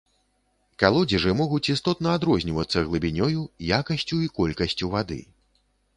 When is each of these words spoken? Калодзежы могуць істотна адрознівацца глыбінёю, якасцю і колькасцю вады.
Калодзежы 0.83 1.33
могуць 1.41 1.71
істотна 1.73 2.15
адрознівацца 2.19 2.85
глыбінёю, 2.87 3.47
якасцю 3.77 4.15
і 4.29 4.33
колькасцю 4.39 4.93
вады. 4.95 5.21